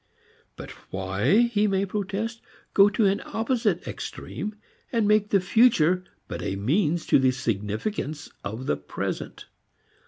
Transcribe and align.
But 0.55 0.71
why, 0.91 1.41
he 1.41 1.67
may 1.67 1.85
protest, 1.85 2.41
go 2.73 2.89
to 2.89 3.05
an 3.05 3.21
opposite 3.23 3.87
extreme 3.87 4.55
and 4.91 5.07
make 5.07 5.29
the 5.29 5.39
future 5.39 6.03
but 6.27 6.41
a 6.41 6.55
means 6.55 7.05
to 7.05 7.19
the 7.19 7.29
significance 7.29 8.27
of 8.43 8.65
the 8.65 8.77
present? 8.77 9.45